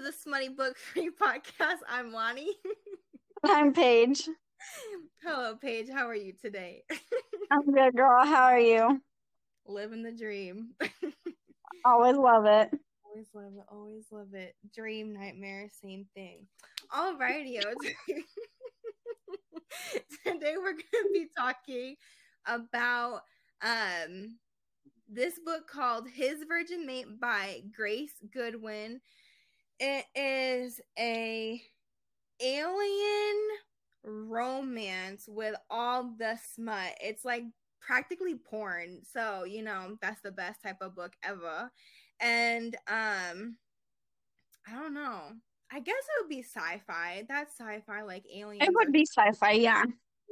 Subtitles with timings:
[0.00, 1.80] to the Smutty Book Free Podcast.
[1.88, 2.56] I'm Lonnie.
[3.44, 4.28] I'm Paige.
[5.22, 5.88] Hello, Paige.
[5.92, 6.84] How are you today?
[7.50, 8.24] I'm good, girl.
[8.24, 9.02] How are you?
[9.66, 10.70] Living the dream.
[11.84, 12.70] Always love it.
[13.04, 13.64] Always love it.
[13.70, 14.54] Always love it.
[14.74, 16.46] Dream, nightmare, same thing.
[16.94, 17.60] Alrighty.
[20.24, 21.96] Today we're going to be talking
[22.46, 23.22] about
[23.62, 24.38] um
[25.12, 29.00] this book called His Virgin Mate by Grace Goodwin.
[29.80, 31.60] It is a
[32.40, 33.48] alien
[34.04, 36.92] romance with all the smut.
[37.00, 37.44] It's like
[37.80, 39.00] practically porn.
[39.10, 41.70] So, you know, that's the best type of book ever.
[42.20, 43.56] And um
[44.68, 45.32] I don't know.
[45.72, 47.24] I guess it would be sci-fi.
[47.28, 48.62] That's sci-fi like alien.
[48.62, 49.84] It would be sci-fi, yeah.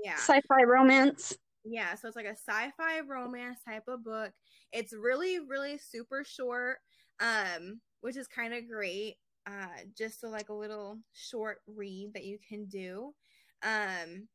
[0.04, 0.16] Yeah.
[0.16, 1.36] Sci-fi romance.
[1.64, 4.32] Yeah, so it's like a sci-fi romance type of book.
[4.72, 6.78] It's really, really super short,
[7.20, 9.16] um, which is kind of great.
[9.48, 13.14] Uh, just so like a little short read that you can do.
[13.62, 14.28] Um,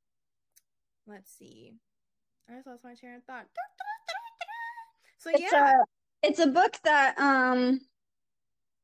[1.05, 1.75] let's see.
[2.49, 3.45] I just lost my train of thought.
[5.19, 7.81] So It's yeah, a it's a book that um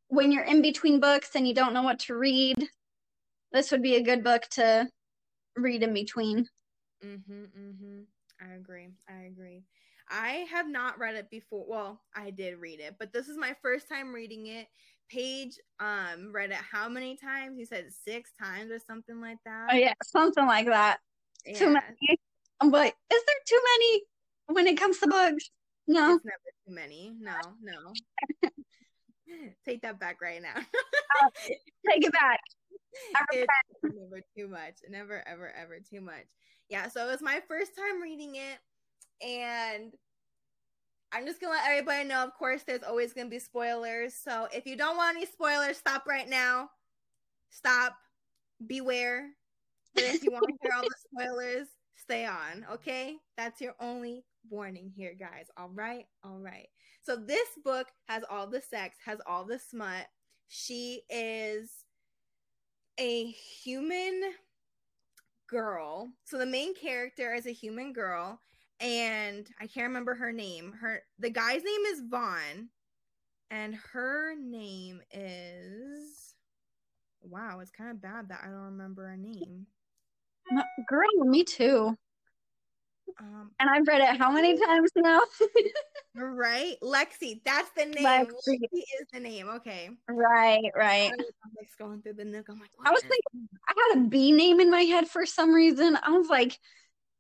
[0.10, 2.58] when you're in between books and you don't know what to read,
[3.52, 4.88] this would be a good book to
[5.56, 6.48] read in between.
[7.04, 8.00] Mm-hmm, mm-hmm.
[8.42, 8.90] I agree.
[9.10, 9.64] I agree.
[10.10, 11.66] I have not read it before.
[11.68, 14.68] Well, I did read it, but this is my first time reading it.
[15.10, 17.58] Paige um read it how many times?
[17.58, 19.70] You said six times or something like that.
[19.72, 21.00] Oh yeah, something like that.
[21.56, 22.20] Too many.
[22.60, 24.02] I'm like, is there too many
[24.48, 25.50] when it comes to books?
[25.88, 26.16] No.
[26.16, 26.38] It's never
[26.68, 27.14] too many.
[27.20, 27.94] No, no.
[29.66, 30.56] Take that back right now.
[31.88, 32.40] Take it back.
[33.32, 34.74] It's never too much.
[34.90, 36.26] Never, ever, ever too much.
[36.70, 39.94] Yeah, so it was my first time reading it, and
[41.12, 42.24] I'm just gonna let everybody know.
[42.24, 44.14] Of course, there's always gonna be spoilers.
[44.14, 46.70] So if you don't want any spoilers, stop right now.
[47.50, 47.96] Stop.
[48.68, 49.30] Beware.
[49.96, 52.66] But if you want to hear all the spoilers, stay on.
[52.74, 55.48] Okay, that's your only warning here, guys.
[55.58, 56.68] All right, all right.
[57.02, 60.06] So this book has all the sex, has all the smut.
[60.48, 61.72] She is
[63.00, 63.26] a
[63.64, 64.22] human
[65.48, 66.12] girl.
[66.26, 68.40] So the main character is a human girl,
[68.80, 70.74] and I can't remember her name.
[70.80, 72.70] Her the guy's name is Vaughn,
[73.52, 76.36] and her name is
[77.22, 77.60] wow.
[77.60, 79.68] It's kind of bad that I don't remember her name.
[80.88, 81.96] Girl, me too.
[83.20, 85.22] Um, And I've read it how many times now?
[86.16, 87.42] right, Lexi.
[87.46, 88.06] That's the name.
[88.06, 88.32] Lexi.
[88.48, 89.50] Lexi is the name.
[89.50, 89.90] Okay.
[90.08, 91.12] right, right.
[91.12, 92.48] I'm like scrolling through the nook.
[92.50, 95.54] I'm like, I was thinking I had a B name in my head for some
[95.54, 95.98] reason.
[96.02, 96.58] I was like,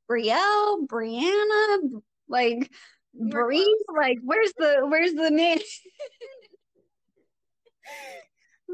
[0.09, 2.71] Brielle, Brianna, like
[3.13, 3.77] Bree.
[3.95, 5.59] Like, where's the where's the name?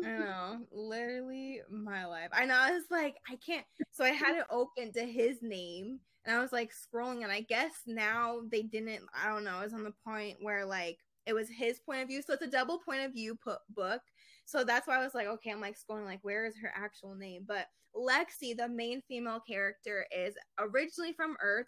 [0.03, 2.29] I know, literally my life.
[2.34, 2.57] I know.
[2.57, 3.66] I was like, I can't.
[3.91, 7.41] So I had it open to his name, and I was like scrolling, and I
[7.41, 9.03] guess now they didn't.
[9.13, 9.59] I don't know.
[9.59, 12.44] It was on the point where like it was his point of view, so it's
[12.44, 14.02] a double point of view put book.
[14.46, 17.16] So that's why I was like, okay, I'm like scrolling, like where is her actual
[17.16, 17.44] name?
[17.48, 21.68] But Lexi, the main female character, is originally from Earth,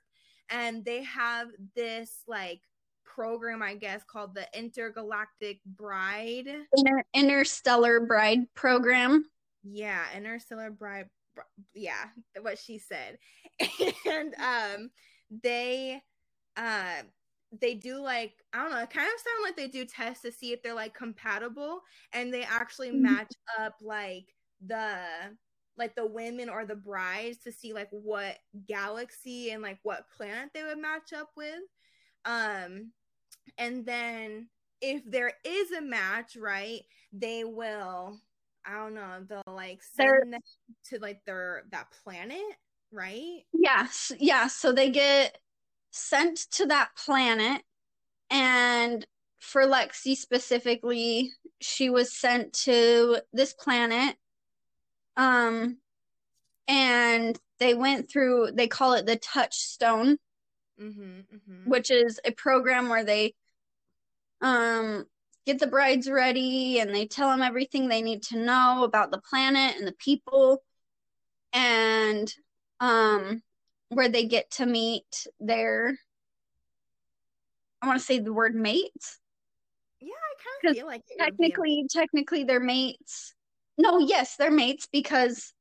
[0.50, 2.62] and they have this like
[3.04, 6.48] program, I guess, called the Intergalactic Bride.
[6.76, 9.26] Inter- Interstellar Bride Program.
[9.64, 11.08] Yeah, Interstellar Bride.
[11.74, 12.06] Yeah,
[12.42, 13.18] what she said,
[14.06, 14.90] and um,
[15.44, 16.02] they
[16.56, 17.04] uh
[17.52, 18.82] they do like I don't know.
[18.82, 21.82] It kind of sound like they do tests to see if they're like compatible,
[22.14, 23.02] and they actually Mhm.
[23.02, 24.34] match up like
[24.66, 25.38] the
[25.78, 28.38] like the women or the brides to see like what
[28.68, 31.62] galaxy and like what planet they would match up with.
[32.26, 32.92] Um,
[33.58, 34.50] and then
[34.82, 36.82] if there is a match, right,
[37.14, 38.20] they will.
[38.66, 39.26] I don't know.
[39.28, 40.42] They'll like send them
[40.86, 42.42] to like their that planet,
[42.92, 43.42] right?
[43.54, 44.48] Yes, yeah.
[44.48, 45.38] So they get
[45.98, 47.62] sent to that planet,
[48.30, 49.06] and
[49.40, 54.16] for Lexi specifically, she was sent to this planet.
[55.16, 55.78] Um,
[56.68, 58.52] and they went through.
[58.54, 60.18] They call it the Touchstone,
[60.82, 61.02] Mm-hmm.
[61.02, 61.70] mm-hmm.
[61.70, 63.34] which is a program where they
[64.42, 65.06] um
[65.48, 69.18] get the brides ready and they tell them everything they need to know about the
[69.18, 70.62] planet and the people
[71.52, 72.32] and
[72.80, 73.42] um
[73.90, 75.98] where they get to meet their
[77.82, 79.20] I want to say the word mates.
[80.02, 83.34] Yeah, I kind of feel like it would a- Technically technically they're mates.
[83.78, 85.54] No, yes, they're mates because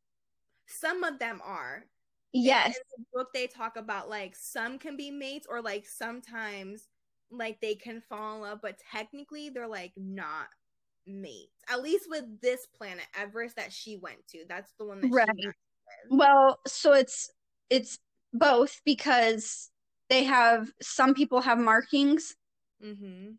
[0.67, 1.84] some of them are.
[2.32, 6.88] yes, in the book they talk about like some can be mates or like sometimes
[7.31, 10.46] like they can fall in love but technically they're like not
[11.06, 11.52] mates.
[11.69, 14.44] At least with this planet, Everis that she went to.
[14.49, 15.28] That's the one that Right.
[16.11, 17.31] Well, so it's
[17.70, 17.99] it's
[18.32, 19.70] both because
[20.08, 22.34] they have some people have markings.
[22.84, 23.32] Mm-hmm.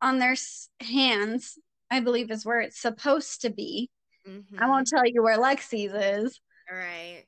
[0.00, 0.36] on their
[0.80, 1.58] hands.
[1.90, 3.90] I believe is where it's supposed to be.
[4.26, 4.62] mm-hmm.
[4.62, 6.40] I won't tell you where Lexi's is.
[6.70, 7.24] All right.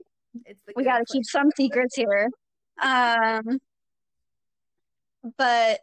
[0.46, 2.28] It's the We got to keep some secrets here.
[2.80, 3.58] Um,
[5.36, 5.80] but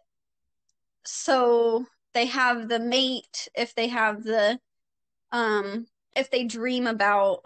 [1.05, 4.59] so they have the mate if they have the
[5.31, 5.85] um
[6.15, 7.41] if they dream about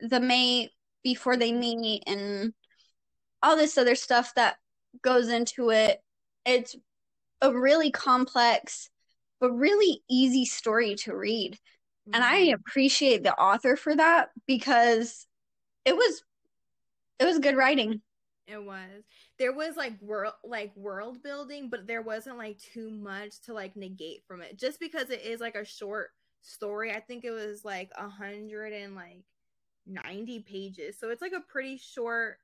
[0.00, 0.70] the mate
[1.02, 2.52] before they meet and
[3.42, 4.56] all this other stuff that
[5.02, 6.00] goes into it.
[6.44, 6.76] It's
[7.40, 8.90] a really complex
[9.40, 11.58] but really easy story to read.
[12.12, 12.54] And I Mhm.
[12.54, 15.26] appreciate the author for that because
[15.84, 16.22] it was
[17.18, 18.02] it was good writing.
[18.46, 19.04] It was.
[19.38, 23.76] There was like world like world building, but there wasn't like too much to like
[23.76, 24.58] negate from it.
[24.58, 26.10] Just because it is like a short
[26.42, 26.92] story.
[26.92, 29.24] I think it was like a hundred and like
[29.90, 30.98] ninety pages.
[30.98, 32.38] So it's like a pretty short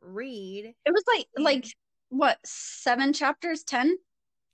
[0.00, 0.74] read.
[0.84, 1.66] It was like like
[2.10, 3.96] what seven chapters, ten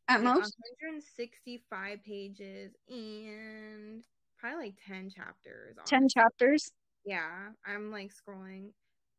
[0.09, 0.57] at Like most.
[0.81, 4.03] 165 pages and
[4.39, 5.77] probably like 10 chapters.
[5.87, 6.71] Ten chapters.
[7.05, 8.71] Yeah, I'm like scrolling.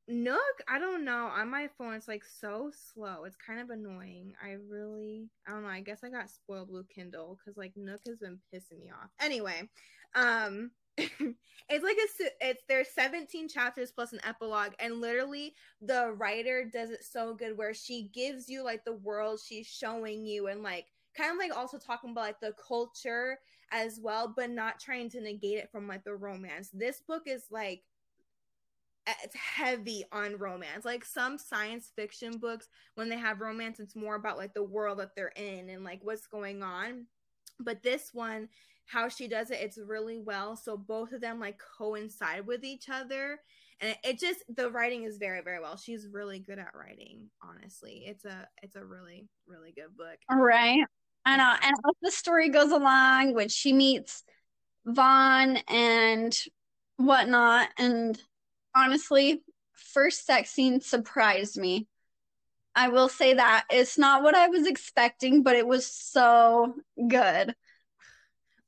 [0.07, 1.31] Nook, I don't know.
[1.35, 3.23] On my phone, it's like so slow.
[3.23, 4.33] It's kind of annoying.
[4.43, 5.69] I really, I don't know.
[5.69, 9.09] I guess I got spoiled with Kindle because like Nook has been pissing me off.
[9.19, 9.67] Anyway,
[10.13, 16.65] um, it's like a, it's there's 17 chapters plus an epilogue, and literally the writer
[16.71, 20.63] does it so good where she gives you like the world she's showing you, and
[20.63, 23.39] like kind of like also talking about like the culture
[23.71, 26.69] as well, but not trying to negate it from like the romance.
[26.73, 27.83] This book is like
[29.23, 30.85] it's heavy on romance.
[30.85, 34.99] Like some science fiction books, when they have romance, it's more about like the world
[34.99, 37.05] that they're in and like what's going on.
[37.59, 38.49] But this one,
[38.85, 40.55] how she does it, it's really well.
[40.55, 43.39] So both of them like coincide with each other.
[43.81, 45.75] And it, just the writing is very, very well.
[45.75, 48.05] She's really good at writing, honestly.
[48.07, 50.17] It's a it's a really, really good book.
[50.29, 50.81] All right.
[50.81, 50.85] Uh,
[51.25, 51.55] I know.
[51.61, 54.23] And as the story goes along, when she meets
[54.85, 56.37] Vaughn and
[56.97, 58.17] whatnot, and
[58.75, 59.41] honestly,
[59.73, 61.87] first sex scene surprised me.
[62.75, 66.75] I will say that it's not what I was expecting, but it was so
[67.07, 67.55] good.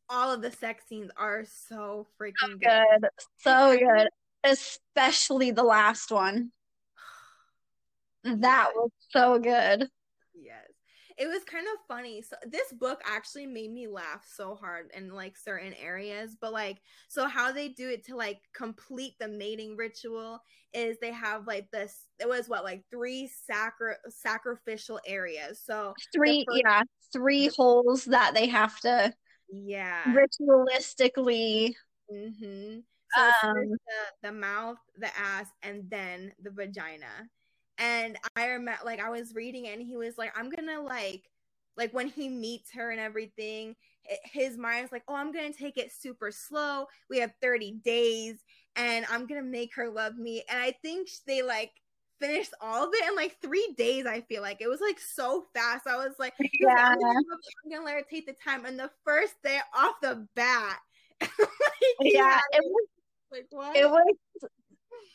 [0.09, 3.01] All of the sex scenes are so freaking good.
[3.01, 3.09] Good.
[3.39, 4.07] So good.
[4.43, 6.51] Especially the last one.
[8.23, 9.89] That was so good.
[10.33, 10.65] Yes.
[11.17, 12.21] It was kind of funny.
[12.21, 16.77] So this book actually made me laugh so hard in like certain areas, but like
[17.07, 20.39] so how they do it to like complete the mating ritual
[20.73, 25.59] is they have like this it was what like three sacri- sacrificial areas.
[25.65, 29.11] So Three, first- yeah, three holes that they have to
[29.51, 30.13] yeah.
[30.13, 31.75] ritualistically.
[32.11, 32.79] Mm-hmm.
[33.15, 33.77] So Um, the,
[34.23, 37.29] the mouth, the ass, and then the vagina.
[37.77, 41.23] And I remember, like, I was reading it, and he was like, "I'm gonna like,
[41.77, 43.75] like when he meets her and everything,
[44.09, 46.87] hi- his mind's like, oh, I'm gonna take it super slow.
[47.09, 48.37] We have 30 days,
[48.75, 50.43] and I'm gonna make her love me.
[50.49, 51.71] And I think they like
[52.19, 54.05] finished all of it in like three days.
[54.05, 55.87] I feel like it was like so fast.
[55.87, 56.89] I was like, he was like, Yeah.
[56.91, 58.65] I'm, gonna, I'm gonna let her take the time.
[58.65, 60.79] And the first day off the bat,
[61.21, 61.29] like,
[62.01, 62.87] Yeah, it was
[63.31, 63.75] like what?
[63.75, 64.15] it was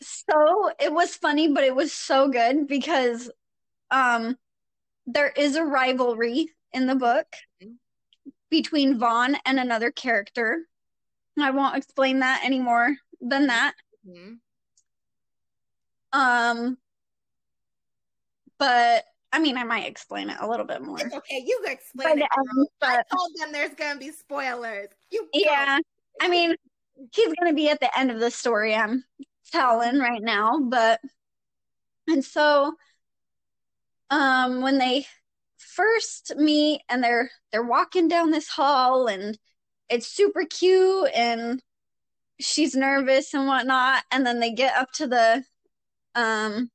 [0.03, 3.31] so it was funny, but it was so good because
[3.91, 4.37] um
[5.07, 7.27] there is a rivalry in the book
[7.63, 7.77] Mhm.
[8.51, 10.67] between Vaughn and another character.
[11.39, 13.75] I won't explain that any more than that.
[14.07, 14.39] Mhm.
[16.13, 16.79] Um
[18.63, 19.03] but
[19.33, 20.99] I mean I might explain it a little bit more.
[21.01, 21.43] It's okay.
[21.45, 22.31] You explain the it.
[22.39, 24.87] end, I told them there's gonna be spoilers.
[25.11, 25.29] You go.
[25.35, 25.81] yeah,
[26.21, 26.55] I mean
[27.13, 29.03] he's gonna be at the end of the story I'm
[29.51, 31.01] telling right now, but
[32.07, 32.75] and so
[34.11, 35.07] um when they
[35.59, 39.37] first meet and they're they're walking down this hall and
[39.89, 41.61] it's super cute and
[42.39, 45.43] she's nervous and whatnot and then they get up to the
[46.15, 46.71] um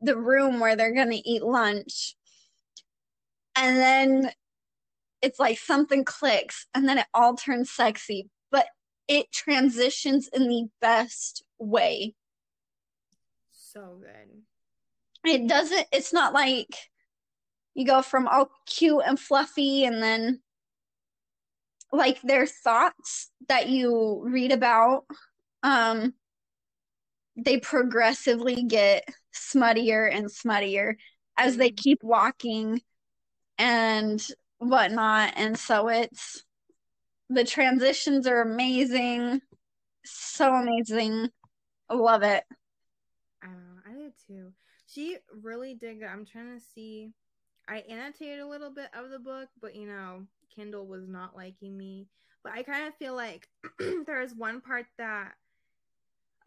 [0.00, 2.16] the room where they're gonna eat lunch
[3.56, 4.30] and then
[5.20, 8.66] it's like something clicks and then it all turns sexy but
[9.08, 12.14] it transitions in the best way
[13.50, 14.42] So good.
[15.24, 16.74] it doesn't it's not like
[17.74, 20.40] you go from all cute and fluffy and then
[21.92, 25.04] like their thoughts that you read about
[25.62, 26.12] um
[27.38, 29.04] they progressively get
[29.34, 30.96] smuttier and smuttier
[31.38, 31.72] as they Mhm.
[31.72, 32.82] keep walking
[33.58, 34.26] and
[34.58, 36.44] whatnot and so it's
[37.30, 39.42] The transitions are amazing.
[40.04, 41.30] So amazing.
[41.90, 42.44] I love it.
[43.42, 43.80] I know.
[43.86, 44.52] I did too.
[44.86, 46.08] She really did good.
[46.08, 47.12] I'm trying to see.
[47.68, 51.76] I annotated a little bit of the book, but you know, Kindle was not liking
[51.76, 52.08] me.
[52.42, 53.48] But I kind of feel like
[54.06, 55.34] there's one part that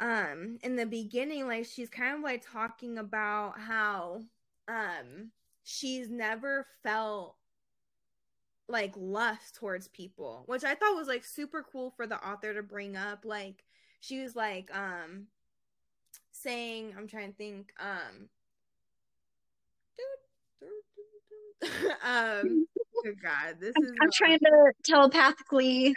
[0.02, 4.20] um in the beginning like she's kind of like talking about how
[4.68, 5.32] um
[5.64, 7.36] she's never felt
[8.72, 12.64] like lust towards people, which I thought was like super cool for the author to
[12.64, 13.26] bring up.
[13.26, 13.64] Like
[14.00, 15.28] she was like um
[16.32, 18.30] saying, I'm trying to think, um
[22.04, 22.66] um
[23.06, 25.94] oh god, this is I'm trying to telepathically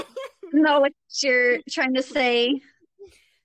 [0.52, 0.92] know what
[1.22, 2.60] you're trying to say.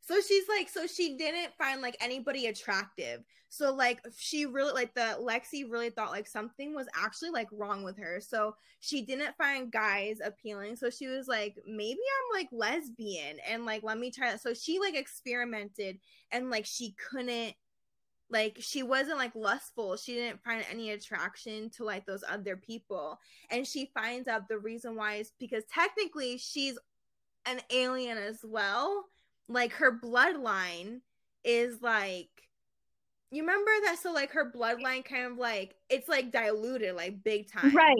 [0.07, 3.25] So she's like, so she didn't find like anybody attractive.
[3.49, 7.83] So like she really like the Lexi really thought like something was actually like wrong
[7.83, 8.21] with her.
[8.21, 10.77] So she didn't find guys appealing.
[10.77, 14.41] So she was like, maybe I'm like lesbian and like let me try that.
[14.41, 15.99] So she like experimented
[16.31, 17.53] and like she couldn't
[18.29, 19.97] like she wasn't like lustful.
[19.97, 23.19] She didn't find any attraction to like those other people.
[23.51, 26.79] And she finds out the reason why is because technically she's
[27.45, 29.03] an alien as well
[29.47, 30.99] like her bloodline
[31.43, 32.29] is like
[33.29, 37.51] you remember that so like her bloodline kind of like it's like diluted like big
[37.51, 37.95] time right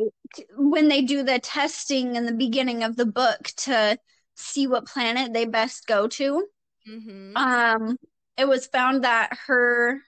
[0.57, 3.97] when they do the testing in the beginning of the book to
[4.35, 6.45] see what planet they best go to
[6.87, 7.35] mm-hmm.
[7.35, 7.97] um
[8.37, 9.99] it was found that her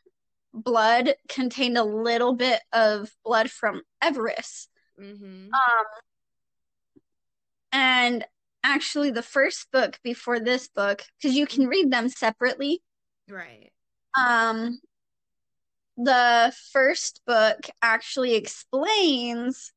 [0.54, 4.68] blood contained a little bit of blood from Everis
[5.00, 5.48] mm-hmm.
[5.54, 5.86] um
[7.72, 8.26] and
[8.64, 12.82] actually the first book before this book because you can read them separately.
[13.30, 13.72] Right.
[14.20, 14.80] Um
[15.98, 19.74] the first book actually explains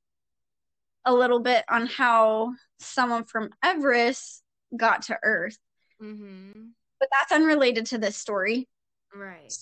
[1.04, 4.40] a little bit on how someone from Everis
[4.76, 5.58] got to Earth.
[6.00, 6.68] Mm-hmm.
[7.00, 8.68] But that's unrelated to this story.
[9.14, 9.52] Right.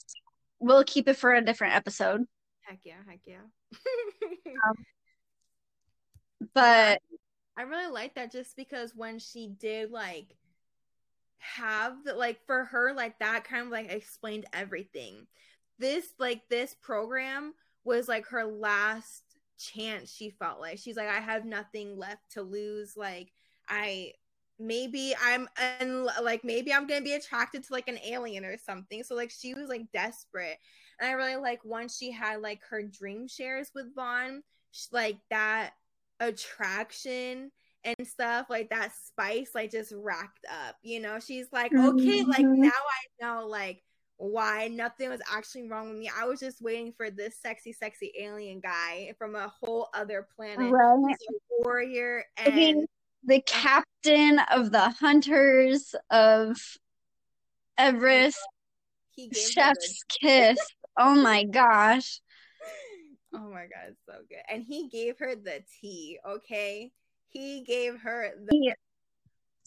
[0.58, 2.26] We'll keep it for a different episode.
[2.60, 3.38] Heck yeah, heck yeah.
[4.68, 4.74] um,
[6.54, 7.00] but
[7.60, 10.34] I really like that just because when she did like
[11.36, 15.26] have the like for her like that kind of like explained everything.
[15.78, 17.52] This like this program
[17.84, 19.24] was like her last
[19.58, 23.30] chance she felt like she's like I have nothing left to lose like
[23.68, 24.12] I
[24.58, 29.02] maybe I'm and like maybe I'm gonna be attracted to like an alien or something.
[29.02, 30.56] So like she was like desperate,
[30.98, 34.44] and I really like once she had like her dream shares with Vaughn,
[34.92, 35.72] like that
[36.20, 37.50] attraction
[37.84, 42.44] and stuff like that spice like just racked up you know she's like okay like
[42.44, 42.62] mm-hmm.
[42.62, 43.82] now i know like
[44.18, 48.12] why nothing was actually wrong with me i was just waiting for this sexy sexy
[48.20, 51.16] alien guy from a whole other planet right.
[51.60, 52.86] warrior and I mean,
[53.24, 56.56] the captain of the hunters of
[57.78, 58.34] Everis
[59.32, 60.58] chef's kiss
[60.98, 62.20] oh my gosh
[63.32, 64.42] Oh my god, so good.
[64.48, 66.92] And he gave her the tea, okay?
[67.28, 68.74] He gave her the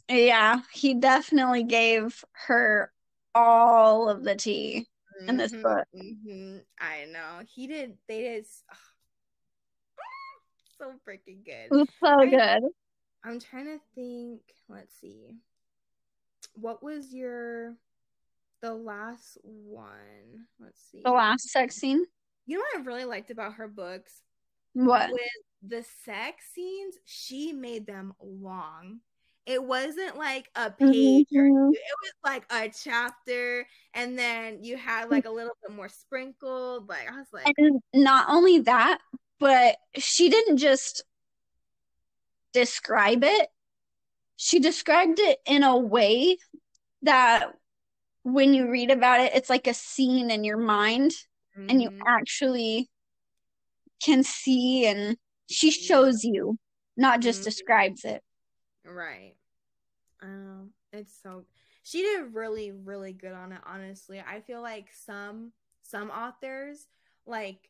[0.09, 2.91] Yeah, he definitely gave her
[3.33, 4.87] all of the tea
[5.21, 5.87] mm-hmm, in this mm-hmm, book.
[5.95, 6.57] Mm-hmm.
[6.79, 7.41] I know.
[7.45, 8.45] He did they did
[10.77, 11.87] so freaking good.
[11.99, 12.63] so I, good.
[13.23, 14.41] I'm trying to think.
[14.67, 15.37] Let's see.
[16.55, 17.75] What was your
[18.61, 20.47] the last one?
[20.59, 21.01] Let's see.
[21.03, 22.05] The last sex scene?
[22.45, 24.21] You know what I really liked about her books?
[24.73, 25.11] What?
[25.11, 25.21] With
[25.65, 28.99] the sex scenes, she made them long.
[29.45, 31.37] It wasn't like a page mm-hmm.
[31.37, 35.89] or it was like a chapter, and then you had like a little bit more
[35.89, 36.87] sprinkled.
[36.87, 38.99] Like I was like, and not only that,
[39.39, 41.03] but she didn't just
[42.53, 43.49] describe it.
[44.37, 46.37] She described it in a way
[47.01, 47.51] that
[48.23, 51.11] when you read about it, it's like a scene in your mind
[51.57, 51.69] mm-hmm.
[51.69, 52.07] and you mm-hmm.
[52.07, 52.89] actually
[54.03, 55.17] can see and
[55.49, 56.57] she shows you
[56.97, 57.45] not just mm-hmm.
[57.45, 58.21] describes it
[58.85, 59.35] right
[60.21, 61.43] um it's so
[61.83, 66.87] she did really really good on it honestly i feel like some some authors
[67.25, 67.69] like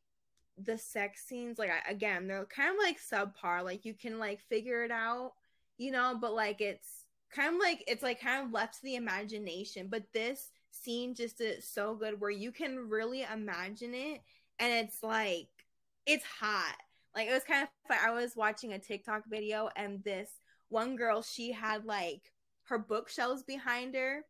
[0.58, 4.84] the sex scenes like again they're kind of like subpar like you can like figure
[4.84, 5.34] it out
[5.78, 8.96] you know but like it's kind of like it's like kind of left to the
[8.96, 14.22] imagination but this scene just is so good where you can really imagine it
[14.60, 15.48] and it's like
[16.06, 16.76] it's hot
[17.16, 17.98] like it was kind of fun.
[18.06, 20.30] i was watching a tiktok video and this
[20.70, 22.32] one girl she had like
[22.64, 24.22] her bookshelves behind her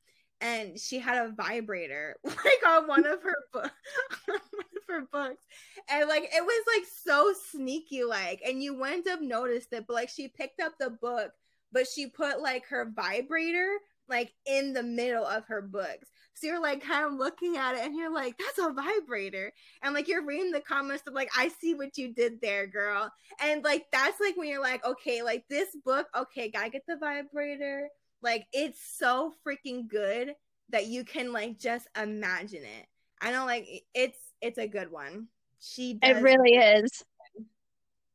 [0.41, 3.71] and she had a vibrator like on one of her books
[4.25, 5.45] one of her books
[5.89, 9.93] and like it was like so sneaky like and you wouldn't have noticed it but
[9.93, 11.31] like she picked up the book
[11.71, 13.77] but she put like her vibrator
[14.09, 16.09] like in the middle of her books.
[16.33, 19.51] So you're like kind of looking at it and you're like, that's a vibrator.
[19.81, 23.11] And like you're reading the comments of like, I see what you did there, girl.
[23.39, 26.97] And like that's like when you're like, okay, like this book, okay, gotta get the
[26.97, 27.87] vibrator.
[28.21, 30.33] Like it's so freaking good
[30.69, 32.87] that you can like just imagine it.
[33.21, 35.27] I know like it's it's a good one.
[35.59, 37.03] She It really is.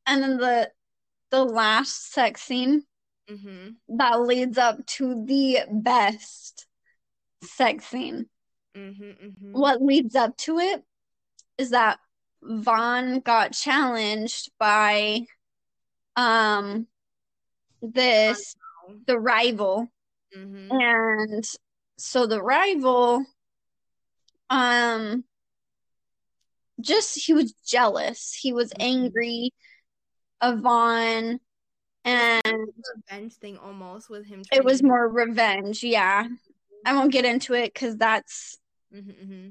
[0.07, 0.71] And then the
[1.31, 2.83] the last sex scene
[3.31, 3.97] mm-hmm.
[3.97, 6.67] that leads up to the best
[7.43, 8.27] sex scene.
[8.77, 9.53] Mm-hmm, mm-hmm.
[9.53, 10.83] What leads up to it
[11.57, 11.99] is that
[12.43, 15.27] Vaughn got challenged by
[16.17, 16.87] um
[17.83, 18.57] this
[19.07, 19.89] the rival
[20.37, 20.69] Mhm.
[20.71, 21.45] and
[21.97, 23.25] so the rival
[24.51, 25.25] um
[26.81, 28.77] just he was jealous he was Mhm.
[28.81, 29.51] angry
[30.41, 31.41] of Vaughn
[32.05, 32.43] and
[32.97, 34.43] revenge thing almost with him.
[34.53, 36.27] it was more revenge yeah.
[36.87, 38.59] I won't get into it because that's
[38.95, 39.49] Mm-hmm,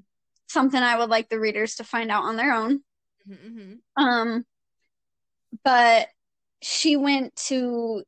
[0.47, 2.81] something i would like the readers to find out on their own.
[3.29, 4.45] Mm-hmm, um
[5.63, 6.07] but
[6.61, 8.03] she went to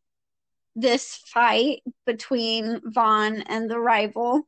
[0.75, 4.48] this fight between vaughn and the rival.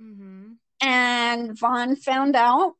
[0.00, 0.52] Mm-hmm.
[0.80, 2.74] and vaughn found out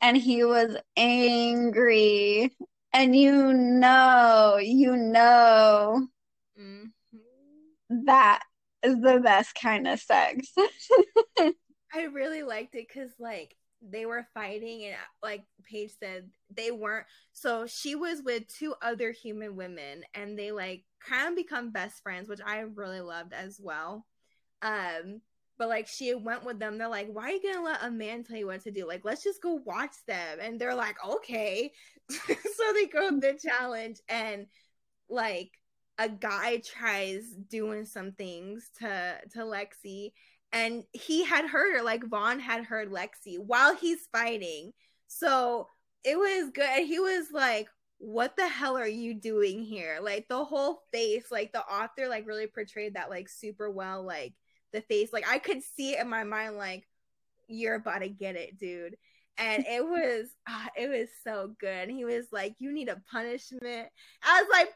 [0.00, 2.50] and he was angry
[2.92, 6.06] and you know you know
[6.58, 6.84] Mm-hmm.
[7.90, 8.40] that
[8.82, 10.52] is the best kind of sex
[11.94, 17.06] I really liked it because like they were fighting and like Paige said they weren't
[17.32, 22.02] so she was with two other human women and they like kind of become best
[22.02, 24.06] friends which I really loved as well
[24.62, 25.20] um
[25.58, 28.24] but like she went with them they're like why are you gonna let a man
[28.24, 31.70] tell you what to do like let's just go watch them and they're like okay
[32.10, 34.46] so they go the challenge and
[35.08, 35.50] like
[35.98, 40.12] a guy tries doing some things to to Lexi
[40.52, 44.72] and he had heard her like Vaughn had heard Lexi while he's fighting.
[45.08, 45.68] So
[46.04, 46.86] it was good.
[46.86, 49.98] He was like, What the hell are you doing here?
[50.02, 54.34] Like the whole face, like the author like really portrayed that like super well, like
[54.72, 55.12] the face.
[55.12, 56.86] Like I could see it in my mind, like,
[57.48, 58.96] you're about to get it, dude.
[59.38, 61.88] And it was ah, it was so good.
[61.88, 63.88] And he was like, You need a punishment.
[64.22, 64.68] I was like,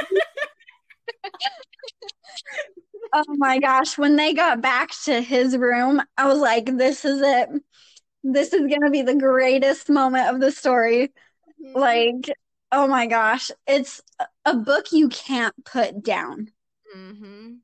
[3.14, 7.22] oh my gosh when they got back to his room i was like this is
[7.22, 7.50] it
[8.24, 11.12] this is gonna be the greatest moment of the story
[11.64, 11.76] Mhm.
[11.76, 12.36] like
[12.72, 14.02] oh my gosh it's
[14.46, 16.50] a book you can't put down
[16.96, 17.60] Mhm.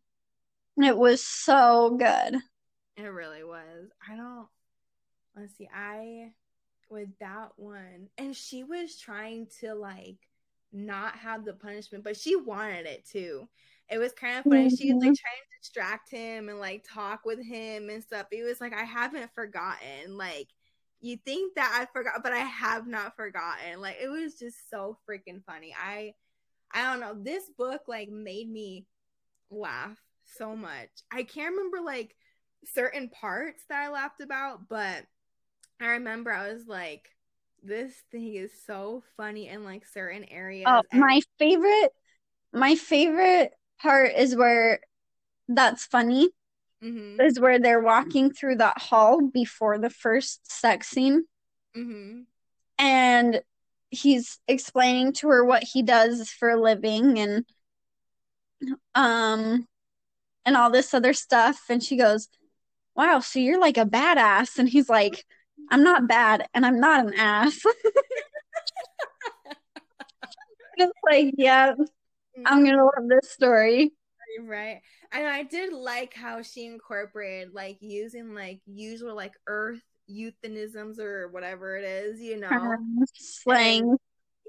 [0.84, 2.36] It was so good
[2.98, 3.90] It really was.
[4.10, 4.48] I don't.
[5.36, 5.70] Let's see.
[5.74, 6.32] I
[6.90, 10.18] with that one, and she was trying to like
[10.74, 13.48] not have the punishment, but she wanted it too.
[13.90, 14.70] It was kind of funny.
[14.70, 15.14] She was like mm-hmm.
[15.14, 18.28] trying to distract him and like talk with him and stuff.
[18.32, 20.18] It was like I haven't forgotten.
[20.18, 20.50] Like
[21.02, 23.82] you think that I forgot, but I have not forgotten.
[23.82, 25.74] Like it was just so freaking funny.
[25.82, 26.14] I
[26.74, 27.16] I don't know.
[27.24, 28.86] This book like made me
[29.50, 29.98] laugh
[30.38, 30.90] so much.
[31.12, 32.16] I can't remember like
[32.66, 35.06] certain parts that I laughed about, but
[35.80, 37.10] I remember I was like,
[37.64, 40.68] this thing is so funny in like certain areas.
[40.68, 41.92] oh And- my favorite
[42.54, 44.80] my favorite part is where
[45.48, 46.30] that's funny
[46.82, 51.26] Mhm, is where they're walking through that hall before the first sex scene
[51.76, 52.26] mhm,
[52.78, 53.42] and
[53.90, 57.46] he's explaining to her what he does for a living and
[58.96, 59.66] um
[60.46, 61.62] and all this other stuff.
[61.70, 62.28] And she goes
[62.96, 64.58] wow so you're like a badass.
[64.58, 65.26] And he's like
[65.72, 67.60] i'm not bad and i'm not an ass.
[70.82, 71.74] It's like yeah
[72.46, 73.92] i'm gonna love this story.
[74.42, 74.82] Right.
[75.12, 81.28] And I did like how she incorporated like using like usual like earth euphemisms or
[81.30, 82.48] whatever it is, you know.
[82.48, 82.78] Uh-huh.
[83.16, 83.98] slang.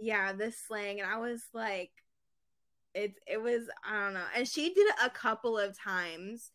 [0.01, 1.01] Yeah this slang.
[1.01, 1.91] And i was like
[2.95, 6.51] it it was i don't know and she did it a couple of times.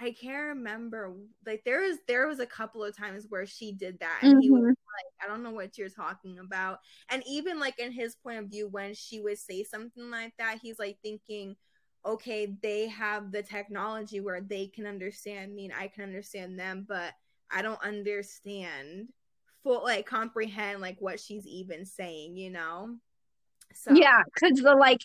[0.00, 1.14] I can't remember
[1.46, 4.50] like there was there was a couple of times where she did that and he
[4.50, 4.74] was Mhm.
[4.96, 6.78] like i don't know what you're talking about.
[7.10, 10.58] And even like in his point of view when she would say something like that
[10.62, 11.56] he's like thinking
[12.06, 16.84] okay they have the technology where they can understand me and i can understand them
[16.88, 17.12] but
[17.50, 19.08] i don't understand
[19.62, 22.96] full like comprehend like what she's even saying you know?
[23.74, 25.00] So yeah because the like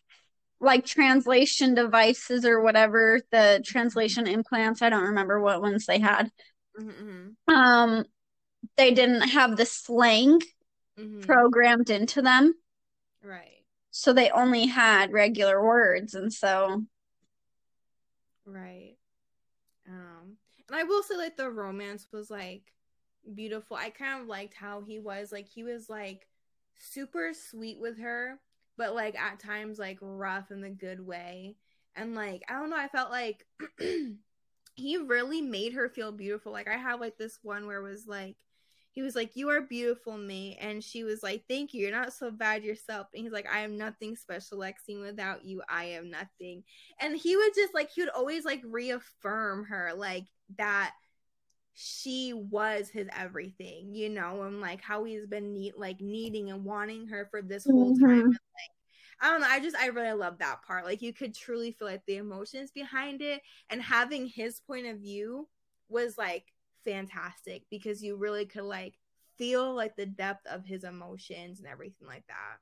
[0.60, 6.32] like translation devices or whatever the translation implants i don't remember what ones they had
[6.78, 8.06] Mhm, um
[8.78, 10.42] they didn't have the slang
[10.98, 11.46] mhm, mhm.
[11.48, 12.54] programmed into them
[13.24, 16.84] right so they only had regular words and so
[18.46, 18.96] Right.
[19.90, 20.38] Um,
[20.70, 22.64] and I will say like the romance was like
[23.36, 23.78] beautiful.
[23.78, 26.28] I kind of liked how he was like he was like
[26.78, 28.40] super sweet with her,
[28.78, 31.56] but like at times like rough in the good way.
[31.96, 33.46] And like I don't know, I felt like
[34.76, 36.52] he really made her feel beautiful.
[36.52, 38.36] Like I have like this one where it was like
[38.96, 40.58] he was like, You are beautiful, me.
[40.60, 41.82] And she was like, Thank you.
[41.82, 43.08] You're not so bad yourself.
[43.14, 45.00] And he's like, I am nothing special, Lexi.
[45.00, 46.64] Without you, I am nothing.
[47.00, 50.94] And he would just like, he would always like reaffirm her, like that
[51.76, 56.64] she was his everything, you know, and like how he's been need like needing and
[56.64, 58.06] wanting her for this whole mm-hmm.
[58.06, 58.22] time.
[58.22, 59.48] And, like, I don't know.
[59.50, 60.86] I just I really love that part.
[60.86, 65.00] Like you could truly feel like the emotions behind it, and having his point of
[65.00, 65.50] view
[65.90, 66.46] was like
[66.86, 68.98] fantastic because you really could like
[69.38, 72.58] feel like the depth of his emotions and everything like that.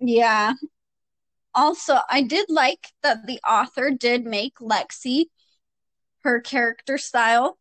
[0.00, 0.54] Yeah.
[1.54, 5.26] Also, I did like that the author did make Lexi
[6.22, 7.58] her character style.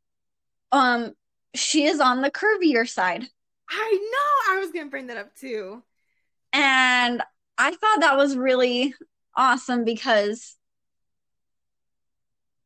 [0.71, 1.13] Um
[1.53, 3.25] she is on the curvier side.
[3.69, 4.53] I know.
[4.55, 5.81] I was going to bring that up too.
[6.53, 7.23] And
[7.57, 8.93] I thought that was really
[9.35, 10.55] awesome because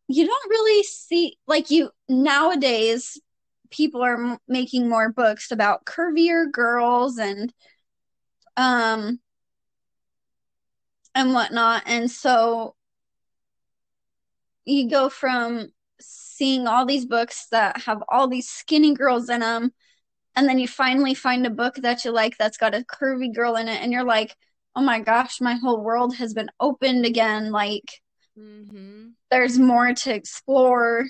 [0.07, 3.19] you don't really see like you nowadays
[3.69, 7.53] people are m- making more books about curvier girls and
[8.57, 9.19] um
[11.13, 12.75] and whatnot and so
[14.65, 15.69] you go from
[16.39, 19.71] seeing all these books that have all these skinny girls in them
[20.35, 23.55] and then you finally find a book that you like that's got a curvy girl
[23.55, 24.35] in it and you're like
[24.75, 28.01] oh my gosh my whole world has been opened again like
[28.39, 29.09] Mm-hmm.
[29.31, 31.05] There's more to explore.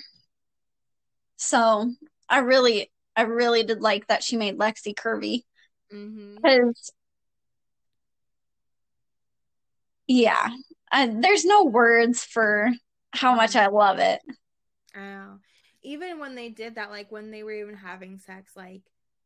[1.36, 1.92] So
[2.28, 5.42] I really, I really did like that she made Lexi curvy.
[5.92, 6.70] Mm-hmm.
[10.06, 10.50] Yeah,
[10.90, 12.70] I, there's no words for
[13.12, 14.20] how much I love it.
[14.96, 15.38] Oh,
[15.82, 18.82] even when they did that, like when they were even having sex, like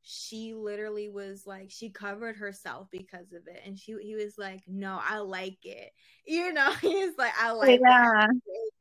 [0.07, 4.61] she literally was like she covered herself because of it and she he was like
[4.69, 5.93] no i like it.
[6.27, 8.27] You know he's like i like yeah.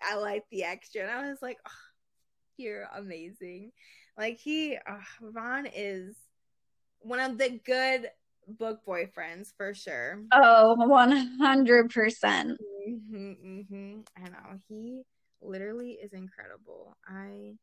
[0.01, 1.71] i like the extra and i was like oh,
[2.57, 3.71] you're amazing.
[4.17, 6.15] Like he oh, ron is
[6.99, 8.09] one of the good
[8.47, 10.21] book boyfriends for sure.
[10.33, 12.57] Oh 100%.
[12.85, 13.99] Mm-hmm, mm-hmm.
[14.17, 15.03] i know he
[15.45, 17.53] literally is incredible i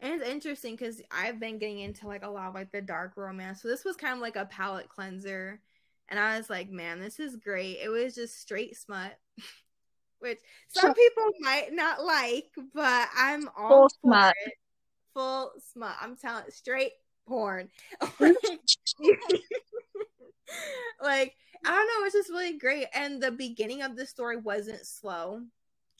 [0.00, 3.12] and it's interesting because I've been getting into like a lot of like the dark
[3.16, 3.62] romance.
[3.62, 5.60] So this was kind of like a palate cleanser.
[6.08, 7.78] And I was like, man, this is great.
[7.82, 9.18] It was just straight smut,
[10.18, 14.34] which some people might not like, but I'm all Full for smut.
[14.46, 14.54] it.
[15.14, 15.94] Full smut.
[16.00, 16.92] I'm telling straight
[17.26, 17.68] porn.
[21.02, 22.86] like I don't know, it's just really great.
[22.92, 25.42] And the beginning of the story wasn't slow.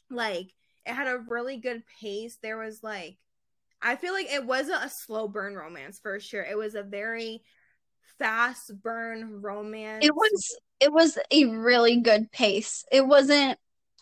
[0.09, 0.53] Like
[0.85, 2.37] it had a really good pace.
[2.41, 3.17] There was like
[3.81, 6.43] I feel like it wasn't a slow burn romance for sure.
[6.43, 7.43] It was a very
[8.17, 10.05] fast burn romance.
[10.05, 12.85] It was it was a really good pace.
[12.91, 13.57] It wasn't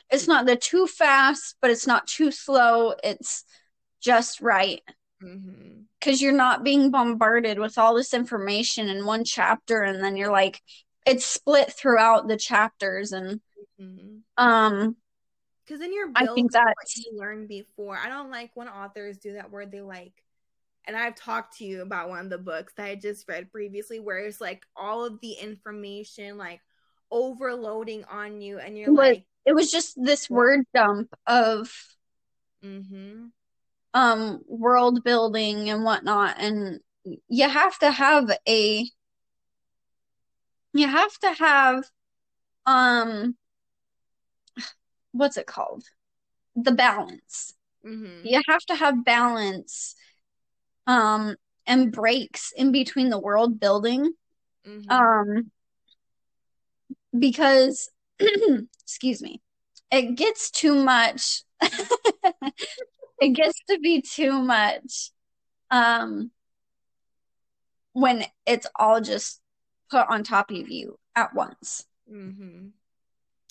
[0.09, 2.93] it's not the too fast, but it's not too slow.
[3.03, 3.45] It's
[4.01, 4.81] just right.
[5.23, 5.81] Mm-hmm.
[5.99, 10.31] Cuz you're not being bombarded with all this information in one chapter and then you're
[10.31, 10.61] like
[11.05, 13.41] it's split throughout the chapters and
[13.79, 14.17] mm-hmm.
[14.37, 14.95] um
[15.65, 17.95] because then you're I think that you learned before.
[17.97, 20.11] I don't like when authors do that where they like
[20.85, 23.99] and I've talked to you about one of the books that I just read previously
[23.99, 26.59] where it's like all of the information like
[27.09, 31.73] overloading on you and you're it like it was just this word dump of
[32.63, 33.27] mm-hmm.
[33.93, 36.79] um world building and whatnot and
[37.27, 38.89] you have to have a
[40.73, 41.85] you have to have
[42.65, 43.35] um
[45.11, 45.83] what's it called?
[46.55, 47.53] The balance.
[47.85, 48.25] Mm-hmm.
[48.25, 49.95] You have to have balance
[50.87, 51.35] um
[51.67, 54.13] and breaks in between the world building.
[54.67, 54.91] Mm-hmm.
[54.91, 55.51] Um
[57.17, 57.89] because
[58.83, 59.41] excuse me,
[59.91, 65.11] it gets too much it gets to be too much
[65.69, 66.31] um
[67.93, 69.40] when it's all just
[69.91, 71.85] put on top of you at once.
[72.11, 72.69] Mm-hmm.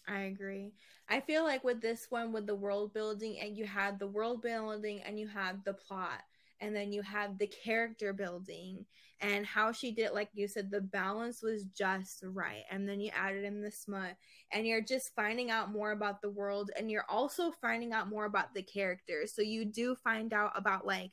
[0.09, 0.73] I agree.
[1.09, 4.43] I feel like with this one, with the world building, and you had the world
[4.43, 6.23] building and you had the plot,
[6.61, 8.87] and then you had the character building
[9.23, 12.63] and how she did, like you said, the balance was just right.
[12.71, 14.17] And then you added in the smut,
[14.51, 18.25] and you're just finding out more about the world, and you're also finding out more
[18.25, 19.35] about the characters.
[19.35, 21.11] So you do find out about like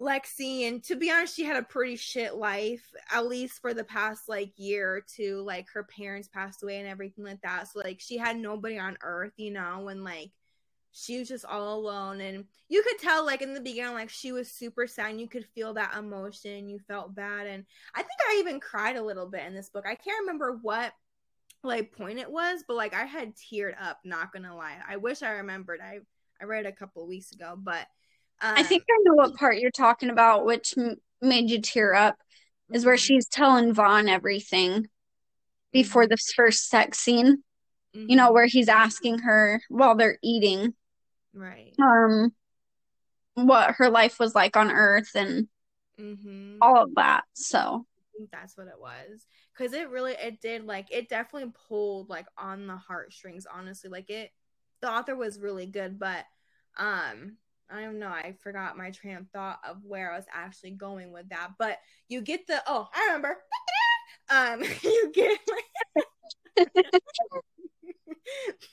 [0.00, 3.84] Lexi, and to be honest, she had a pretty shit life, at least for the
[3.84, 5.42] past like year or two.
[5.42, 7.68] Like her parents passed away and everything like that.
[7.68, 10.30] So like she had nobody on earth, you know, and like
[10.92, 12.20] she was just all alone.
[12.20, 15.28] And you could tell like in the beginning, like she was super sad and you
[15.28, 16.68] could feel that emotion.
[16.68, 17.48] You felt bad.
[17.48, 19.84] And I think I even cried a little bit in this book.
[19.84, 20.92] I can't remember what
[21.64, 24.76] like point it was, but like I had teared up, not gonna lie.
[24.88, 25.80] I wish I remembered.
[25.82, 25.98] I
[26.40, 27.86] I read a couple weeks ago, but
[28.40, 31.94] um, I think I know what part you're talking about, which m- made you tear
[31.94, 32.16] up,
[32.72, 33.00] is where mm-hmm.
[33.00, 34.88] she's telling Vaughn everything
[35.72, 36.10] before mm-hmm.
[36.10, 37.42] this first sex scene.
[37.96, 38.06] Mm-hmm.
[38.08, 38.34] You know, mm-hmm.
[38.34, 40.74] where he's asking her while they're eating,
[41.34, 41.74] right?
[41.82, 42.32] Um,
[43.34, 45.48] what her life was like on Earth and
[45.98, 46.56] mm-hmm.
[46.60, 47.24] all of that.
[47.34, 49.26] So I think that's what it was
[49.58, 54.08] because it really it did like it definitely pulled like on the heartstrings honestly like
[54.10, 54.30] it
[54.80, 56.24] the author was really good but
[56.76, 57.36] um
[57.70, 58.08] I don't know.
[58.08, 61.50] I forgot my train of thought of where I was actually going with that.
[61.58, 61.78] But
[62.08, 63.36] you get the oh, I remember.
[64.30, 65.38] um, you get
[66.56, 66.68] like,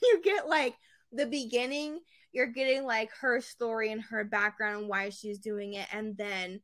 [0.02, 0.74] you get like
[1.12, 2.00] the beginning.
[2.32, 6.60] You're getting like her story and her background and why she's doing it, and then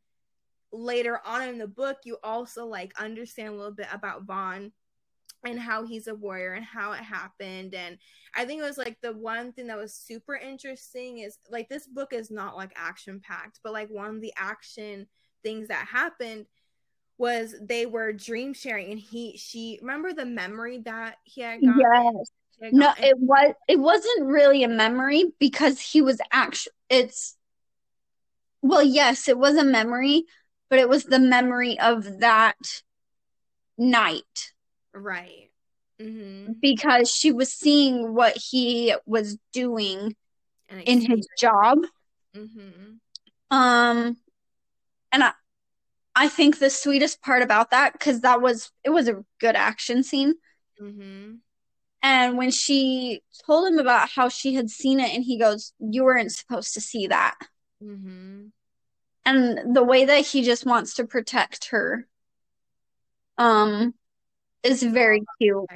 [0.73, 4.73] later on in the book, you also like understand a little bit about Vaughn
[5.44, 7.74] and how he's a warrior and how it happened.
[7.74, 7.98] And
[8.35, 11.87] i think it was like the one thing that was super interesting is like this
[11.87, 15.07] book is not like action packed but like one of the action
[15.42, 16.46] things that happened
[17.18, 21.81] was they were dream sharing and he she remember the memory that he had gotten?
[21.81, 22.31] yes.
[22.61, 27.37] Had no it was it wasn't really a memory because he was actually it's
[28.61, 30.24] well yes it was a memory
[30.70, 32.83] but it was the memory of that
[33.76, 34.52] night
[34.94, 35.50] Right.
[36.00, 36.55] Mm-hmm.
[36.61, 40.16] Because she was seeing what he was doing
[40.68, 41.78] in his job.
[42.37, 42.94] Mm-hmm.
[43.50, 44.16] Um,
[45.12, 45.33] and I,
[46.14, 50.02] I think the sweetest part about that because that was it was a good action
[50.02, 50.35] scene.
[50.81, 51.35] Mm-hmm.
[52.02, 56.05] And when she told him about how she had seen it, and he goes, "You
[56.05, 57.37] weren't supposed to see that."
[57.83, 58.46] Mm-hmm.
[59.24, 62.09] And the way that he just wants to protect her,
[63.38, 63.94] um,
[64.62, 65.66] is very cute.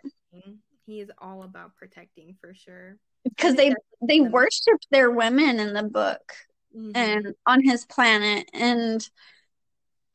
[0.86, 2.96] He is all about protecting for sure.
[3.24, 6.32] Because they they worship their women in the book
[6.76, 6.92] mm-hmm.
[6.94, 9.08] and on his planet and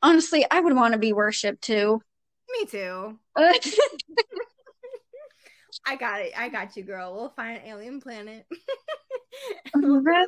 [0.02, 2.00] honestly I would want to be worshipped too.
[2.50, 3.18] Me too.
[5.84, 6.32] I got it.
[6.36, 7.14] I got you, girl.
[7.14, 8.46] We'll find an alien planet.
[9.74, 10.26] right?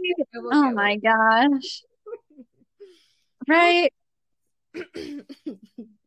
[0.52, 1.82] oh my gosh.
[3.46, 3.92] Right.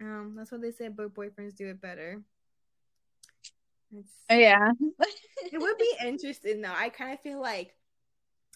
[0.00, 0.88] Um, that's what they say.
[0.88, 2.22] But boyfriends do it better.
[3.96, 4.70] It's, yeah.
[5.52, 6.74] it would be interesting though.
[6.74, 7.74] I kind of feel like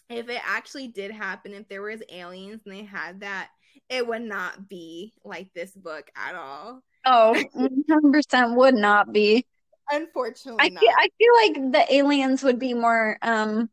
[0.09, 3.49] if it actually did happen, if there was aliens and they had that,
[3.89, 6.81] it would not be like this book at all.
[7.05, 9.45] Oh, 100% would not be.
[9.91, 13.69] Unfortunately, I feel, I feel like the aliens would be more um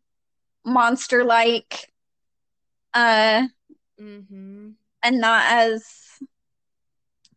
[0.65, 1.93] monster like
[2.95, 3.47] uh
[4.01, 4.71] mm-hmm.
[5.03, 5.85] and not as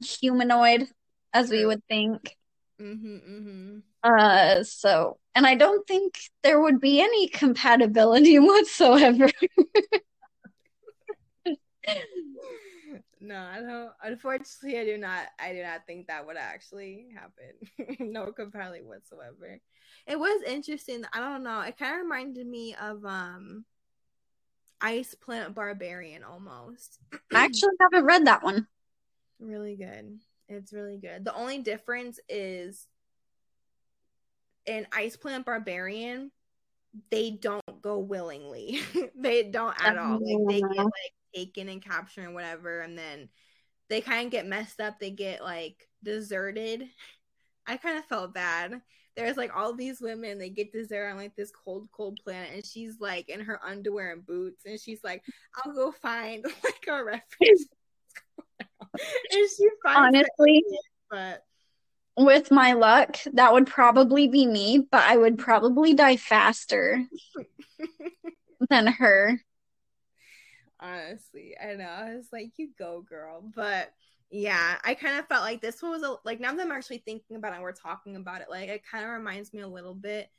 [0.01, 0.87] humanoid
[1.33, 2.35] as we would think.
[2.81, 3.77] Mm-hmm, mm-hmm.
[4.03, 9.29] Uh, so, and I don't think there would be any compatibility whatsoever.
[13.19, 13.91] no, I don't.
[14.01, 15.27] Unfortunately, I do not.
[15.39, 18.07] I do not think that would actually happen.
[18.11, 19.59] no compatibility whatsoever.
[20.07, 21.03] It was interesting.
[21.13, 21.61] I don't know.
[21.61, 23.65] It kind of reminded me of um,
[24.81, 26.99] Ice Planet Barbarian almost.
[27.33, 28.67] I actually haven't read that one.
[29.39, 30.19] Really good.
[30.47, 31.23] It's really good.
[31.23, 32.87] The only difference is
[34.65, 36.31] in Ice Planet Barbarian,
[37.11, 38.81] they don't go willingly.
[39.15, 40.19] they don't at all.
[40.21, 43.29] Like they get like taken and captured and whatever, and then
[43.89, 44.99] they kind of get messed up.
[44.99, 46.83] They get like deserted.
[47.67, 48.81] I kind of felt bad.
[49.15, 52.65] There's like all these women, they get deserted on like this cold, cold planet, and
[52.65, 55.23] she's like in her underwear and boots, and she's like,
[55.55, 57.67] "I'll go find like a refuge."
[59.31, 61.43] and she honestly, it, but
[62.17, 67.05] with my luck, that would probably be me, but I would probably die faster
[68.69, 69.39] than her.
[70.79, 71.85] Honestly, I know.
[71.85, 73.43] I was like, you go, girl.
[73.55, 73.93] But
[74.29, 76.99] yeah, I kind of felt like this one was a, like now that I'm actually
[76.99, 78.47] thinking about it, and we're talking about it.
[78.49, 80.29] Like it kind of reminds me a little bit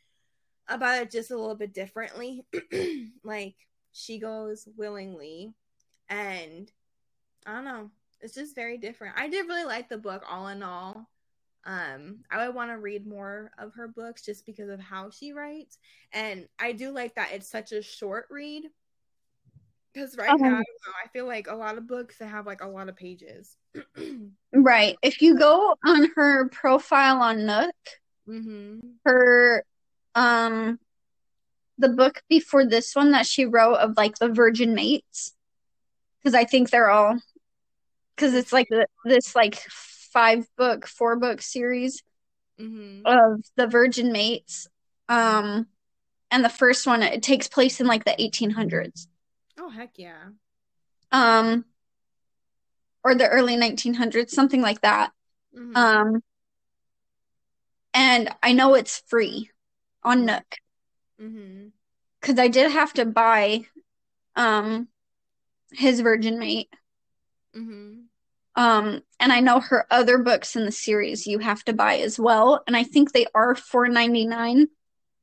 [0.69, 2.45] about it, just a little bit differently.
[3.25, 3.55] like
[3.93, 5.53] she goes willingly,
[6.09, 6.71] and
[7.47, 9.17] I don't know it's just very different.
[9.19, 11.09] I did really like the book all in all.
[11.65, 15.33] Um, I would want to read more of her books just because of how she
[15.33, 15.79] writes.
[16.13, 18.65] And I do like that it's such a short read.
[19.93, 20.63] Because right now, I,
[21.05, 23.57] I feel like a lot of books that have like a lot of pages.
[24.53, 24.97] Right.
[25.01, 27.75] If you go on her profile on Nook,
[28.29, 28.81] mm-hmm.
[29.05, 29.65] her
[30.17, 30.79] um
[31.79, 35.35] the book before this one that she wrote of like the virgin mates
[36.19, 37.19] because I think they're all
[38.21, 39.55] because it's like the, this like
[40.13, 42.03] five book, four book series
[42.61, 43.07] Mm-hmm.
[43.07, 44.69] of the virgin mates.
[45.09, 45.67] Um
[46.31, 49.09] and the first one it takes place in like the 1800s.
[49.59, 50.29] Oh heck yeah.
[51.11, 51.65] Um
[53.03, 55.13] or the early 1900s, something like that.
[55.57, 55.75] Mhm.
[55.75, 56.23] Um
[57.95, 59.51] and I know it's free
[60.03, 60.59] on Nook
[61.21, 61.69] Mm-hmm.
[62.21, 63.63] because I did have to buy
[64.37, 64.89] um
[65.73, 66.69] his virgin mate.
[67.57, 68.10] Mhm.
[68.57, 72.19] Um, and I know her other books in the series you have to buy as
[72.19, 74.67] well, and I think they are four ninety nine.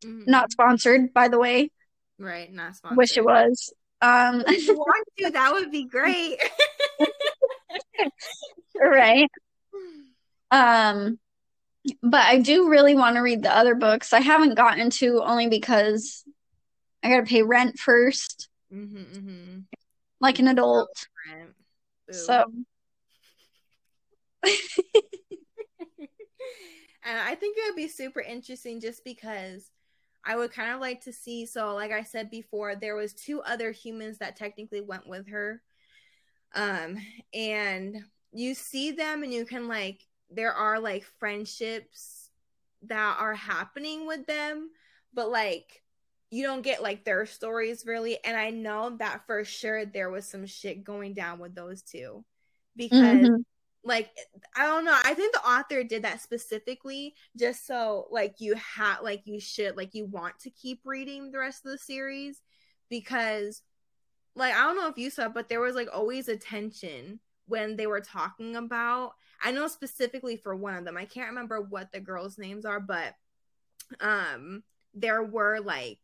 [0.03, 0.27] Mhm.
[0.27, 1.71] Not sponsored, by the way.
[2.19, 2.51] right.
[2.51, 2.97] Not sponsored.
[2.97, 3.73] Wish it was.
[4.01, 6.37] Um, If you want to, that would be great.
[8.79, 9.29] right.
[10.51, 11.19] Um,
[12.03, 14.13] but I do really want to read the other books.
[14.13, 16.23] I haven't gotten to only because
[17.03, 19.59] I got to pay rent first, mm-hmm, mm-hmm.
[20.19, 20.89] like an adult.
[22.11, 22.45] So
[25.99, 26.09] and
[27.05, 29.71] I think it would be super interesting just because
[30.25, 31.45] I would kind of like to see.
[31.45, 35.61] So, like I said before, there was two other humans that technically went with her,
[36.55, 36.97] um,
[37.33, 37.97] and
[38.33, 42.29] you see them, and you can like there are like friendships
[42.83, 44.69] that are happening with them,
[45.13, 45.83] but like
[46.31, 48.17] you don't get like their stories really.
[48.25, 52.23] And I know that for sure there was some shit going down with those two
[52.75, 53.43] because Mhm.
[53.87, 54.09] Like
[54.55, 54.97] I don't know.
[55.03, 59.77] I think the author did that specifically just so like you have like you should
[59.77, 62.41] like you want to keep reading the rest of the series
[62.89, 63.61] because
[64.35, 67.77] like I don't know if you saw, but there was like always a tension when
[67.77, 69.13] they were talking about.
[69.41, 70.97] I know specifically for one of them.
[70.97, 73.13] I can't remember what the girls' names are, but
[74.01, 75.99] um there were like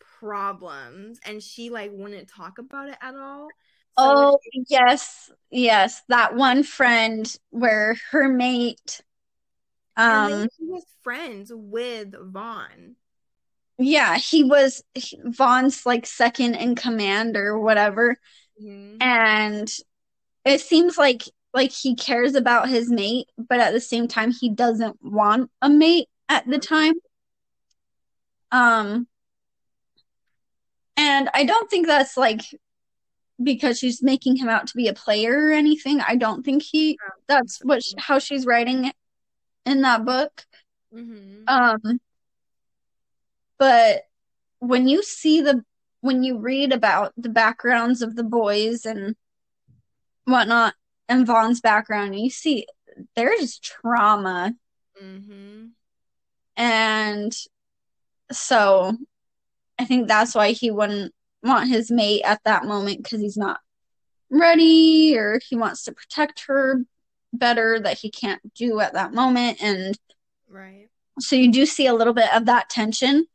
[0.00, 3.48] problems and she like wouldn't talk about it at all.
[3.96, 9.02] Oh, yes, yes, that one friend where her mate,
[10.08, 12.96] and um, then she was friends with Vaughn.
[13.78, 14.82] yeah, he was
[15.24, 18.16] Vaughn's like second in command or whatever,
[18.60, 18.98] Mhm.
[19.00, 19.70] and
[20.44, 21.24] it seems like
[21.54, 25.70] like he cares about his mate, but at the same time he doesn't want a
[25.70, 26.94] mate at the time.
[28.52, 29.06] Um,
[30.96, 32.40] and I don't think that's like
[33.42, 36.00] because she's making him out to be a player or anything.
[36.00, 38.94] I don't think he that's what sh- how she's writing it
[39.64, 40.44] in that book.
[40.94, 41.44] Mhm.
[41.46, 42.00] Um,
[43.58, 44.02] but
[44.58, 45.64] when you see the
[46.00, 49.16] when you read about the backgrounds of the boys and
[50.24, 50.74] whatnot
[51.08, 52.66] and Vaughn's background, you see
[53.16, 54.54] there's trauma
[55.02, 55.68] Mm-hmm.
[56.56, 57.34] and
[58.30, 58.98] so
[59.78, 63.60] I think that's why he wouldn't want his mate at that moment because he's not
[64.30, 66.84] ready or he wants to protect her
[67.32, 69.98] better that he can't do at that moment and
[70.48, 70.88] Right.
[71.18, 73.26] so you do see a little bit of that tension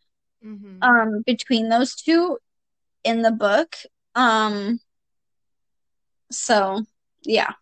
[0.43, 0.83] Mhm.
[0.83, 2.37] um between those two
[3.03, 3.75] in the book
[4.15, 4.79] um
[6.31, 6.83] so
[7.23, 7.53] yeah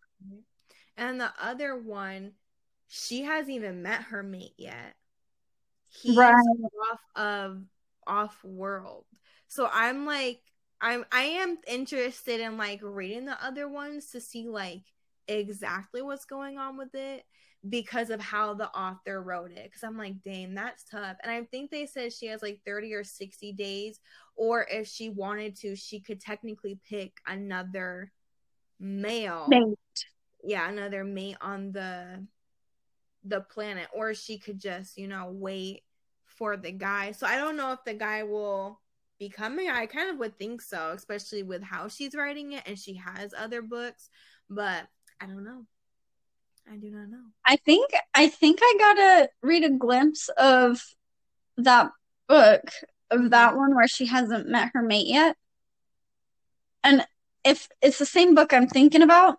[0.96, 2.34] and the other one,
[2.88, 4.96] she hasn't even met her mate yet.
[5.90, 6.36] He's Right.
[6.92, 7.64] off of
[8.06, 9.06] off world.
[9.54, 10.42] So I'm like
[10.82, 14.82] I'm I am interested in like reading the other ones to see like
[15.28, 17.24] exactly what's going on with it
[17.70, 19.66] because of how the author wrote it.
[19.66, 21.18] Because I'm like, dang, that's tough.
[21.24, 24.00] And I think they said she has like 30 or 60 days,
[24.36, 28.12] or if she wanted to, she could technically pick another
[28.80, 29.78] male Mate.
[30.44, 32.26] yeah another mate on the
[33.24, 35.84] the planet or she could just you know wait
[36.26, 38.82] for the guy so i don't know if the guy will
[39.24, 42.78] be coming i kind of would think so especially with how she's writing it and
[42.78, 44.10] she has other books
[44.50, 44.84] but
[45.22, 45.66] i don't know
[46.72, 50.84] i do not know I think I think I got to read a glimpse of
[51.58, 51.92] that
[52.28, 52.72] book
[53.12, 55.36] of that one where she hasn't met her mate yet.
[56.84, 57.06] And
[57.44, 59.38] if it's the same book I'm thinking about,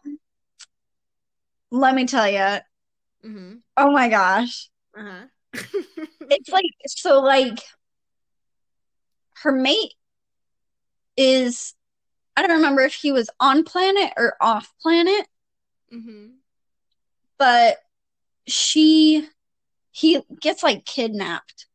[1.70, 3.54] let me tell you, mm-hmm.
[3.76, 4.70] oh my gosh.
[4.96, 5.24] uh-huh
[6.30, 7.58] It's like so like
[9.42, 9.94] her mate
[11.16, 11.74] is
[12.36, 15.26] I don't remember if he was on planet or off planet,
[15.92, 16.26] mm-hmm.
[17.38, 17.76] but
[18.46, 19.28] she
[19.92, 21.66] he gets like kidnapped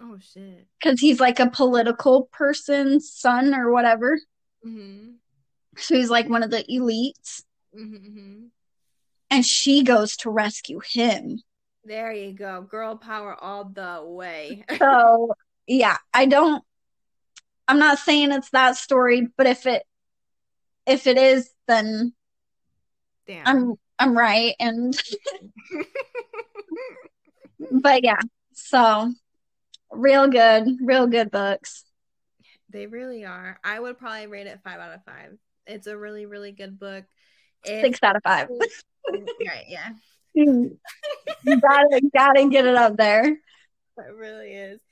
[0.00, 4.18] oh shit because he's like a political person's son or whatever.
[4.66, 5.10] mm-hmm.
[5.76, 7.42] So he's like one of the elites.
[7.76, 8.46] Mm-hmm.
[9.30, 11.40] And she goes to rescue him.
[11.84, 12.62] There you go.
[12.62, 14.64] Girl power all the way.
[14.78, 15.32] so,
[15.66, 16.62] yeah, I don't
[17.72, 19.82] I'm not saying it's that story, but if it
[20.84, 22.12] if it is, then
[23.26, 23.46] Damn.
[23.46, 24.94] I'm I'm right and
[27.70, 28.20] but yeah,
[28.52, 29.10] so
[29.90, 31.86] real good, real good books.
[32.68, 33.58] They really are.
[33.64, 35.38] I would probably rate it five out of five.
[35.66, 37.04] It's a really, really good book.
[37.64, 38.48] If, Six out of five.
[39.10, 39.88] right, yeah.
[40.34, 43.28] gotta gotta get it up there.
[43.28, 44.82] It really is.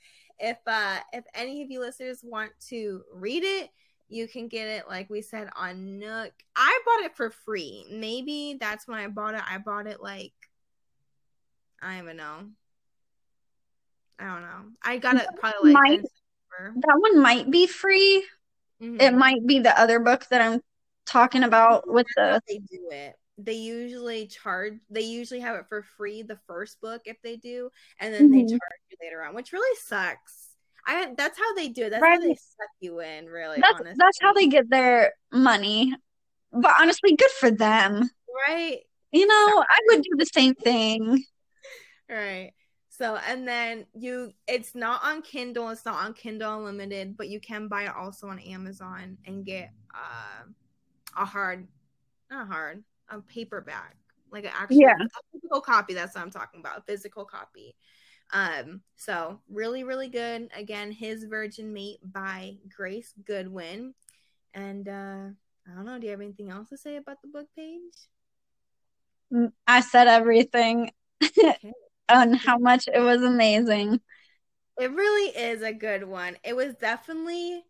[0.41, 3.69] If uh if any of you listeners want to read it,
[4.09, 6.33] you can get it like we said on Nook.
[6.55, 7.85] I bought it for free.
[7.89, 9.41] Maybe that's when I bought it.
[9.47, 10.33] I bought it like
[11.81, 12.37] I don't even know.
[14.19, 14.71] I don't know.
[14.83, 16.01] I got it probably like might,
[16.75, 18.25] that one might be free.
[18.81, 18.99] Mm-hmm.
[18.99, 20.61] It might be the other book that I'm
[21.05, 23.15] talking about with the they do it.
[23.37, 27.69] They usually charge they usually have it for free the first book if they do,
[27.99, 28.33] and then mm-hmm.
[28.33, 30.49] they charge you later on, which really sucks.
[30.85, 31.89] I that's how they do it.
[31.91, 32.19] That's right.
[32.19, 33.59] how they suck you in, really.
[33.61, 33.95] That's honestly.
[33.97, 35.93] that's how they get their money.
[36.51, 38.09] But honestly, good for them.
[38.47, 38.79] Right.
[39.11, 41.23] You know, I would do the same thing.
[42.09, 42.53] Right.
[42.89, 47.39] So and then you it's not on Kindle, it's not on Kindle Unlimited, but you
[47.39, 50.43] can buy it also on Amazon and get uh,
[51.17, 51.67] a hard
[52.29, 53.95] not hard, a paperback.
[54.31, 54.93] Like an actual yeah.
[55.33, 57.75] physical copy, that's what I'm talking about, a physical copy.
[58.31, 60.49] Um, so really, really good.
[60.55, 63.93] Again, his Virgin Mate by Grace Goodwin.
[64.53, 65.27] And uh
[65.69, 67.93] I don't know, do you have anything else to say about the book page?
[69.31, 70.91] Mm, I said everything.
[71.23, 71.73] Okay.
[72.11, 73.99] on how much it was amazing.
[74.79, 76.37] It really is a good one.
[76.43, 77.63] It was definitely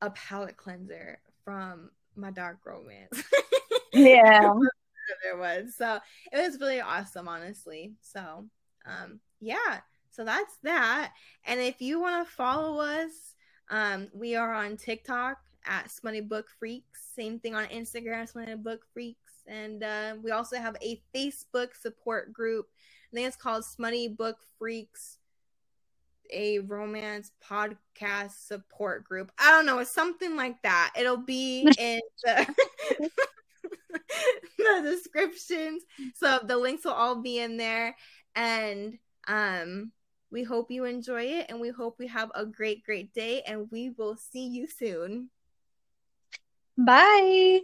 [0.00, 3.22] a palate cleanser from my dark romance.
[3.92, 4.52] yeah.
[5.22, 5.74] there was.
[5.76, 5.98] So
[6.32, 7.92] it was really awesome, honestly.
[8.00, 8.46] So
[8.86, 9.80] um yeah.
[10.10, 11.12] So that's that.
[11.44, 13.34] And if you want to follow us,
[13.70, 17.10] um, we are on TikTok at Smutty Book Freaks.
[17.14, 19.44] Same thing on Instagram, Smutty Book Freaks.
[19.46, 22.66] And uh, we also have a Facebook support group
[23.12, 25.18] I think it's called Smutty Book Freaks,
[26.32, 29.32] a romance podcast support group.
[29.36, 30.92] I don't know, it's something like that.
[30.96, 32.54] It'll be in the,
[34.58, 35.82] the descriptions.
[36.14, 37.96] So the links will all be in there.
[38.34, 39.92] And um
[40.30, 43.68] we hope you enjoy it and we hope we have a great, great day and
[43.70, 45.30] we will see you soon.
[46.76, 47.60] Bye.